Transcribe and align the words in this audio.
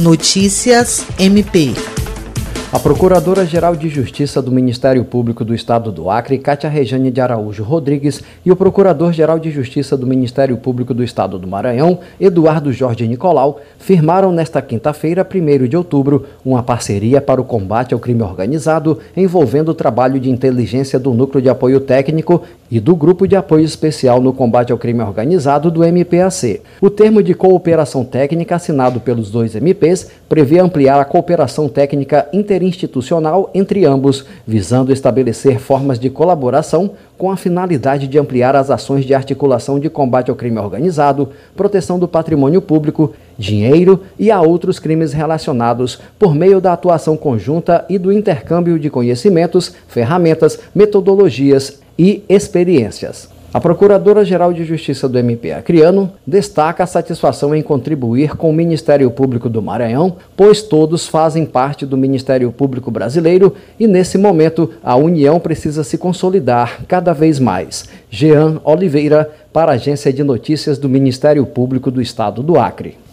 Notícias 0.00 1.04
MP. 1.18 1.74
A 2.70 2.78
Procuradora-Geral 2.78 3.74
de 3.74 3.88
Justiça 3.88 4.40
do 4.40 4.52
Ministério 4.52 5.02
Público 5.04 5.42
do 5.42 5.54
Estado 5.54 5.90
do 5.90 6.08
Acre, 6.08 6.38
Cátia 6.38 6.68
Rejane 6.68 7.10
de 7.10 7.20
Araújo 7.20 7.64
Rodrigues, 7.64 8.22
e 8.44 8.52
o 8.52 8.56
Procurador-Geral 8.56 9.38
de 9.38 9.50
Justiça 9.50 9.96
do 9.96 10.06
Ministério 10.06 10.56
Público 10.58 10.92
do 10.94 11.02
Estado 11.02 11.38
do 11.38 11.48
Maranhão, 11.48 11.98
Eduardo 12.20 12.70
Jorge 12.70 13.08
Nicolau, 13.08 13.60
firmaram 13.78 14.30
nesta 14.30 14.60
quinta-feira, 14.60 15.26
1 15.26 15.66
de 15.66 15.76
outubro, 15.78 16.26
uma 16.44 16.62
parceria 16.62 17.22
para 17.22 17.40
o 17.40 17.44
combate 17.44 17.94
ao 17.94 17.98
crime 17.98 18.22
organizado 18.22 19.00
envolvendo 19.16 19.70
o 19.70 19.74
trabalho 19.74 20.20
de 20.20 20.30
inteligência 20.30 20.98
do 20.98 21.14
Núcleo 21.14 21.40
de 21.42 21.48
Apoio 21.48 21.80
Técnico 21.80 22.42
e 22.70 22.78
do 22.78 22.94
Grupo 22.94 23.26
de 23.26 23.34
Apoio 23.34 23.64
Especial 23.64 24.20
no 24.20 24.32
Combate 24.32 24.72
ao 24.72 24.78
Crime 24.78 25.02
Organizado 25.02 25.70
do 25.70 25.82
MPAC. 25.82 26.60
O 26.80 26.90
termo 26.90 27.22
de 27.22 27.32
cooperação 27.32 28.04
técnica 28.04 28.56
assinado 28.56 29.00
pelos 29.00 29.30
dois 29.30 29.54
MPs 29.54 30.10
prevê 30.28 30.58
ampliar 30.58 31.00
a 31.00 31.04
cooperação 31.04 31.68
técnica 31.68 32.28
inter 32.32 32.58
interinstitucional 32.58 33.50
entre 33.54 33.84
ambos, 33.84 34.24
visando 34.46 34.92
estabelecer 34.92 35.60
formas 35.60 35.98
de 35.98 36.10
colaboração 36.10 36.90
com 37.16 37.30
a 37.30 37.36
finalidade 37.36 38.08
de 38.08 38.18
ampliar 38.18 38.56
as 38.56 38.70
ações 38.70 39.04
de 39.04 39.14
articulação 39.14 39.78
de 39.78 39.88
combate 39.88 40.28
ao 40.30 40.36
crime 40.36 40.58
organizado, 40.58 41.28
proteção 41.56 41.98
do 41.98 42.08
patrimônio 42.08 42.60
público, 42.60 43.12
dinheiro 43.38 44.02
e 44.18 44.30
a 44.30 44.42
outros 44.42 44.78
crimes 44.78 45.12
relacionados 45.12 45.98
por 46.18 46.34
meio 46.34 46.60
da 46.60 46.72
atuação 46.72 47.16
conjunta 47.16 47.84
e 47.88 47.96
do 47.96 48.12
intercâmbio 48.12 48.78
de 48.78 48.90
conhecimentos, 48.90 49.72
ferramentas, 49.86 50.58
metodologias 50.74 51.80
e 51.96 52.24
experiências. 52.28 53.28
A 53.52 53.58
Procuradora-Geral 53.58 54.52
de 54.52 54.62
Justiça 54.62 55.08
do 55.08 55.18
MP 55.18 55.52
Acreano 55.52 56.12
destaca 56.26 56.84
a 56.84 56.86
satisfação 56.86 57.54
em 57.54 57.62
contribuir 57.62 58.36
com 58.36 58.50
o 58.50 58.52
Ministério 58.52 59.10
Público 59.10 59.48
do 59.48 59.62
Maranhão, 59.62 60.16
pois 60.36 60.60
todos 60.60 61.08
fazem 61.08 61.46
parte 61.46 61.86
do 61.86 61.96
Ministério 61.96 62.52
Público 62.52 62.90
brasileiro 62.90 63.54
e, 63.80 63.86
nesse 63.86 64.18
momento, 64.18 64.70
a 64.84 64.96
União 64.96 65.40
precisa 65.40 65.82
se 65.82 65.96
consolidar 65.96 66.84
cada 66.86 67.14
vez 67.14 67.40
mais. 67.40 67.88
Jean 68.10 68.60
Oliveira, 68.64 69.30
para 69.50 69.72
a 69.72 69.76
Agência 69.76 70.12
de 70.12 70.22
Notícias 70.22 70.76
do 70.76 70.88
Ministério 70.88 71.46
Público 71.46 71.90
do 71.90 72.02
Estado 72.02 72.42
do 72.42 72.58
Acre. 72.58 72.98